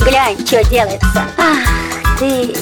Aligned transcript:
Глянь, 0.00 0.44
что 0.44 0.64
делается. 0.64 1.24
Ах, 1.38 2.18
ты, 2.18 2.56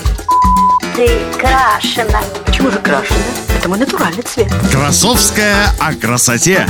ты 0.95 1.21
крашена. 1.39 2.21
Почему 2.45 2.71
же 2.71 2.79
крашена? 2.81 3.19
Это 3.59 3.69
мой 3.69 3.79
натуральный 3.79 4.23
цвет. 4.23 4.53
Красовская 4.71 5.71
о 5.81 5.95
красоте. 5.95 6.69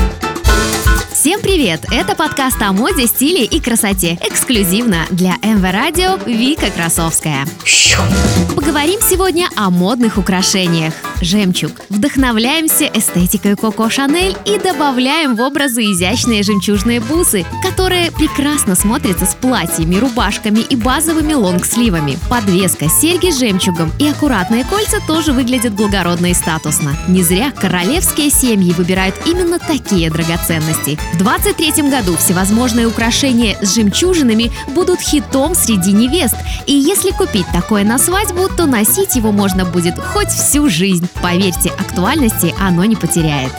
Всем 1.13 1.41
привет! 1.55 1.85
Это 1.93 2.17
подкаст 2.17 2.61
о 2.63 2.73
моде, 2.73 3.07
стиле 3.07 3.45
и 3.45 3.61
красоте. 3.61 4.19
Эксклюзивно 4.29 5.07
для 5.11 5.37
МВ 5.37 5.63
Радио 5.63 6.17
Вика 6.27 6.69
Красовская. 6.69 7.47
Поговорим 8.57 9.01
сегодня 9.01 9.49
о 9.55 9.71
модных 9.71 10.19
украшениях. 10.19 10.95
Жемчуг. 11.21 11.71
Вдохновляемся 11.91 12.91
эстетикой 12.93 13.57
Коко 13.57 13.89
Шанель 13.89 14.37
и 14.45 14.59
добавляем 14.59 15.37
в 15.37 15.41
образы 15.41 15.83
изящные 15.85 16.43
жемчужные 16.43 17.01
бусы, 17.01 17.47
которые 17.63 18.11
прекрасно 18.11 18.75
смотрятся 18.75 19.25
с 19.25 19.35
платьями, 19.35 19.95
рубашками 19.97 20.59
и 20.59 20.77
базовыми 20.77 21.35
лонгсливами. 21.35 22.19
Подвеска, 22.29 22.89
серьги 22.89 23.31
с 23.31 23.39
жемчугом 23.39 23.93
и 24.01 24.09
аккуратные 24.09 24.65
кольца 24.65 24.99
тоже 25.07 25.33
выглядят 25.33 25.73
благородно 25.75 26.27
и 26.27 26.35
статусно. 26.35 26.97
Не 27.09 27.23
зря 27.23 27.53
королевские 27.53 28.31
семьи 28.31 28.73
выбирают 28.73 29.15
именно 29.25 29.59
такие 29.59 30.11
драгоценности. 30.11 30.99
В 31.15 31.19
23 31.45 31.91
году 31.91 32.17
всевозможные 32.17 32.87
украшения 32.87 33.59
с 33.61 33.75
жемчужинами 33.75 34.51
будут 34.69 35.01
хитом 35.01 35.55
среди 35.55 35.93
невест. 35.93 36.37
И 36.65 36.73
если 36.73 37.11
купить 37.11 37.45
такое 37.53 37.85
на 37.85 37.99
свадьбу, 37.99 38.49
то 38.49 38.65
носить 38.65 39.15
его 39.15 39.31
можно 39.31 39.67
будет 39.67 39.99
хоть 39.99 40.29
всю 40.29 40.71
жизнь. 40.71 41.07
Поверьте, 41.21 41.69
актуальности 41.69 42.55
оно 42.59 42.87
не 42.87 42.97
потеряет. 42.97 43.53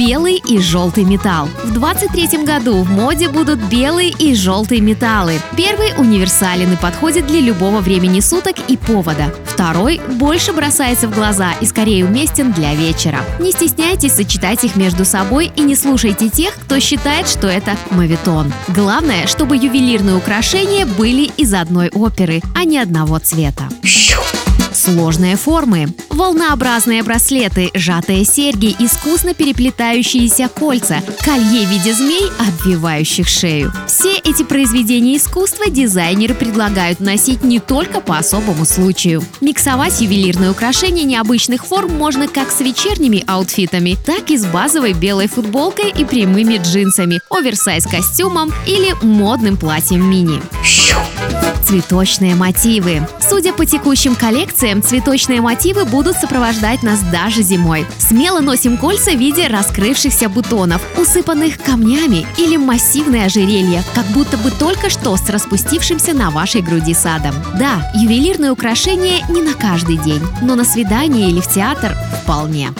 Белый 0.00 0.36
и 0.48 0.58
желтый 0.58 1.04
металл. 1.04 1.50
В 1.62 1.74
23 1.74 2.46
году 2.46 2.82
в 2.84 2.90
моде 2.90 3.28
будут 3.28 3.58
белые 3.58 4.08
и 4.08 4.34
желтые 4.34 4.80
металлы. 4.80 5.38
Первый 5.58 5.92
универсален 5.98 6.72
и 6.72 6.76
подходит 6.76 7.26
для 7.26 7.40
любого 7.40 7.80
времени 7.80 8.20
суток 8.20 8.56
и 8.66 8.78
повода. 8.78 9.34
Второй 9.44 10.00
больше 10.08 10.54
бросается 10.54 11.06
в 11.06 11.14
глаза 11.14 11.52
и 11.60 11.66
скорее 11.66 12.06
уместен 12.06 12.50
для 12.50 12.74
вечера. 12.74 13.18
Не 13.40 13.52
стесняйтесь 13.52 14.14
сочетать 14.14 14.64
их 14.64 14.74
между 14.74 15.04
собой 15.04 15.52
и 15.54 15.60
не 15.60 15.76
слушайте 15.76 16.30
тех, 16.30 16.54
кто 16.54 16.80
считает, 16.80 17.28
что 17.28 17.46
это 17.46 17.76
мавитон. 17.90 18.50
Главное, 18.68 19.26
чтобы 19.26 19.58
ювелирные 19.58 20.16
украшения 20.16 20.86
были 20.86 21.30
из 21.36 21.52
одной 21.52 21.90
оперы, 21.90 22.40
а 22.54 22.64
не 22.64 22.78
одного 22.78 23.18
цвета. 23.18 23.68
Сложные 24.80 25.36
формы. 25.36 25.88
Волнообразные 26.08 27.02
браслеты, 27.02 27.70
сжатые 27.74 28.24
серьги, 28.24 28.74
искусно 28.78 29.34
переплетающиеся 29.34 30.48
кольца, 30.48 31.02
колье 31.22 31.66
в 31.66 31.70
виде 31.70 31.92
змей, 31.92 32.30
обвивающих 32.38 33.28
шею. 33.28 33.74
Все 33.86 34.14
эти 34.16 34.42
произведения 34.42 35.18
искусства 35.18 35.68
дизайнеры 35.68 36.32
предлагают 36.32 36.98
носить 36.98 37.44
не 37.44 37.60
только 37.60 38.00
по 38.00 38.16
особому 38.16 38.64
случаю. 38.64 39.22
Миксовать 39.42 40.00
ювелирные 40.00 40.50
украшения 40.50 41.04
необычных 41.04 41.66
форм 41.66 41.92
можно 41.92 42.26
как 42.26 42.50
с 42.50 42.60
вечерними 42.60 43.22
аутфитами, 43.26 43.98
так 44.06 44.30
и 44.30 44.38
с 44.38 44.46
базовой 44.46 44.94
белой 44.94 45.28
футболкой 45.28 45.90
и 45.90 46.06
прямыми 46.06 46.56
джинсами, 46.56 47.20
оверсайз 47.28 47.84
костюмом 47.84 48.50
или 48.66 48.94
модным 49.02 49.58
платьем 49.58 50.10
мини. 50.10 50.40
Цветочные 51.70 52.34
мотивы. 52.34 53.06
Судя 53.20 53.52
по 53.52 53.64
текущим 53.64 54.16
коллекциям, 54.16 54.82
цветочные 54.82 55.40
мотивы 55.40 55.84
будут 55.84 56.16
сопровождать 56.16 56.82
нас 56.82 56.98
даже 57.12 57.42
зимой. 57.42 57.86
Смело 57.96 58.40
носим 58.40 58.76
кольца 58.76 59.12
в 59.12 59.16
виде 59.16 59.46
раскрывшихся 59.46 60.28
бутонов, 60.28 60.82
усыпанных 60.98 61.62
камнями 61.62 62.26
или 62.38 62.56
массивное 62.56 63.26
ожерелье, 63.26 63.84
как 63.94 64.04
будто 64.06 64.36
бы 64.36 64.50
только 64.50 64.90
что 64.90 65.16
с 65.16 65.30
распустившимся 65.30 66.12
на 66.12 66.32
вашей 66.32 66.60
груди 66.60 66.92
садом. 66.92 67.36
Да, 67.56 67.92
ювелирные 67.94 68.50
украшения 68.50 69.24
не 69.28 69.40
на 69.40 69.54
каждый 69.54 69.96
день, 69.98 70.22
но 70.42 70.56
на 70.56 70.64
свидание 70.64 71.30
или 71.30 71.38
в 71.40 71.46
театр 71.46 71.96
вполне. 72.24 72.72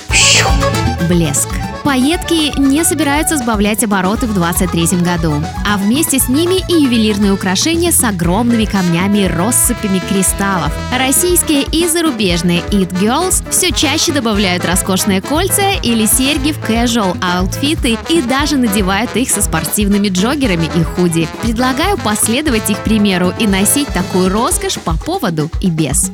Блеск. 1.09 1.49
Пайетки 1.91 2.57
не 2.57 2.85
собираются 2.85 3.37
сбавлять 3.37 3.83
обороты 3.83 4.29
в 4.29 4.33
23 4.33 4.99
году, 4.99 5.43
а 5.67 5.77
вместе 5.77 6.21
с 6.21 6.29
ними 6.29 6.63
и 6.69 6.85
ювелирные 6.85 7.33
украшения 7.33 7.91
с 7.91 8.05
огромными 8.05 8.65
камнями 8.65 9.25
и 9.25 9.27
россыпями 9.27 10.01
кристаллов. 10.09 10.73
Российские 10.97 11.65
и 11.65 11.89
зарубежные 11.89 12.61
It 12.71 12.93
Girls 13.01 13.43
все 13.51 13.73
чаще 13.73 14.13
добавляют 14.13 14.65
роскошные 14.65 15.21
кольца 15.21 15.73
или 15.83 16.07
серьги 16.07 16.53
в 16.53 16.61
casual 16.61 17.17
аутфиты 17.21 17.99
и 18.09 18.23
даже 18.23 18.57
надевают 18.57 19.17
их 19.17 19.29
со 19.29 19.43
спортивными 19.43 20.11
джогерами 20.11 20.71
и 20.73 20.85
худи. 20.85 21.27
Предлагаю 21.43 21.99
последовать 21.99 22.71
их 22.71 22.79
примеру 22.85 23.33
и 23.41 23.49
носить 23.49 23.89
такую 23.89 24.29
роскошь 24.29 24.79
по 24.79 24.97
поводу 24.97 25.51
и 25.61 25.69
без. 25.69 26.13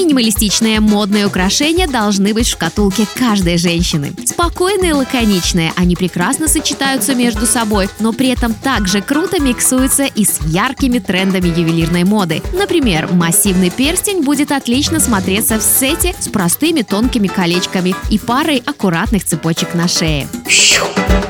Минималистичные 0.00 0.80
модные 0.80 1.26
украшения 1.26 1.86
должны 1.86 2.32
быть 2.32 2.46
в 2.46 2.52
шкатулке 2.52 3.06
каждой 3.16 3.58
женщины. 3.58 4.14
Спокойные 4.24 4.92
и 4.92 4.94
лаконичные, 4.94 5.74
они 5.76 5.94
прекрасно 5.94 6.48
сочетаются 6.48 7.14
между 7.14 7.44
собой, 7.44 7.90
но 7.98 8.14
при 8.14 8.28
этом 8.28 8.54
также 8.54 9.02
круто 9.02 9.38
миксуются 9.42 10.04
и 10.04 10.24
с 10.24 10.40
яркими 10.46 11.00
трендами 11.00 11.48
ювелирной 11.48 12.04
моды. 12.04 12.40
Например, 12.54 13.12
массивный 13.12 13.68
перстень 13.68 14.22
будет 14.22 14.52
отлично 14.52 15.00
смотреться 15.00 15.58
в 15.58 15.62
сете 15.62 16.14
с 16.18 16.28
простыми 16.28 16.80
тонкими 16.80 17.26
колечками 17.26 17.94
и 18.08 18.18
парой 18.18 18.62
аккуратных 18.64 19.26
цепочек 19.26 19.74
на 19.74 19.86
шее. 19.86 20.26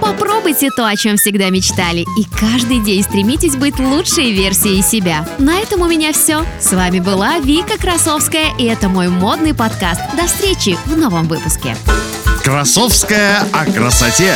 Попробуйте 0.01 0.71
то, 0.71 0.87
о 0.87 0.97
чем 0.97 1.17
всегда 1.17 1.51
мечтали, 1.51 2.07
и 2.17 2.25
каждый 2.39 2.83
день 2.83 3.03
стремитесь 3.03 3.55
быть 3.55 3.79
лучшей 3.79 4.33
версией 4.33 4.83
себя. 4.83 5.27
На 5.39 5.59
этом 5.59 5.83
у 5.83 5.87
меня 5.87 6.13
все. 6.13 6.45
С 6.59 6.73
вами 6.73 7.01
была 7.01 7.39
Вика 7.39 7.79
Красовская, 7.79 8.57
и 8.59 8.65
это 8.65 8.89
мой 8.89 9.09
модный 9.09 9.55
подкаст. 9.55 10.01
До 10.17 10.27
встречи 10.27 10.77
в 10.87 10.97
новом 10.97 11.29
выпуске. 11.29 11.77
Красовская 12.43 13.45
о 13.53 13.67
красоте. 13.67 14.35